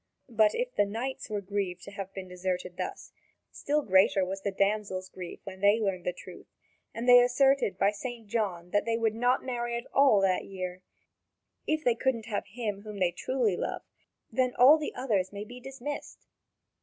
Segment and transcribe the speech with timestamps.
[0.31, 3.11] But if the knights were grieved to have been deserted thus,
[3.51, 6.47] still greater was the damsels' grief when they learned the truth,
[6.91, 8.25] and they asserted by St.
[8.25, 10.81] John that they would not marry at all that year.
[11.67, 13.83] If they can't have him whom they truly love,
[14.31, 16.25] then all the others may be dismissed.